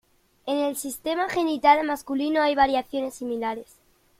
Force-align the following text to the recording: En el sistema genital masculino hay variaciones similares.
En 0.47 0.57
el 0.57 0.75
sistema 0.77 1.29
genital 1.29 1.85
masculino 1.85 2.41
hay 2.41 2.55
variaciones 2.55 3.13
similares. 3.13 3.67